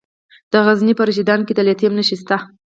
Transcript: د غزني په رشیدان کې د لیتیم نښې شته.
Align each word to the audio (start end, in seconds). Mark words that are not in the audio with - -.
د 0.51 0.53
غزني 0.65 0.93
په 0.97 1.03
رشیدان 1.09 1.39
کې 1.47 1.53
د 1.55 1.59
لیتیم 1.67 1.91
نښې 1.97 2.15
شته. 2.21 2.37